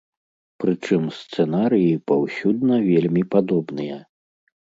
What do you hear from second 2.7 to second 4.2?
вельмі падобныя.